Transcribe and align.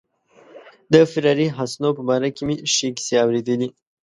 د 0.93 0.95
فراري 1.11 1.47
حسنو 1.57 1.89
په 1.97 2.03
باره 2.09 2.29
کې 2.35 2.43
مې 2.47 2.55
ښې 2.73 2.87
کیسې 2.97 3.15
اوریدلي. 3.23 3.69